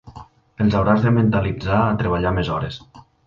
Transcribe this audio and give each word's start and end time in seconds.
Els 0.63 0.77
hauràs 0.79 1.03
de 1.03 1.11
mentalitzar 1.17 1.83
a 1.83 1.93
treballar 2.01 2.35
més 2.39 2.53
hores. 2.57 2.81